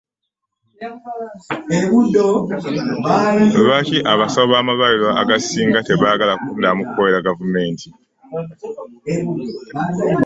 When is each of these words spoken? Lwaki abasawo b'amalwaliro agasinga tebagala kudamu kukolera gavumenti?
Lwaki 3.59 3.97
abasawo 4.11 4.47
b'amalwaliro 4.51 5.09
agasinga 5.21 5.79
tebagala 5.87 6.33
kudamu 6.43 6.81
kukolera 6.83 7.25
gavumenti? 7.27 7.87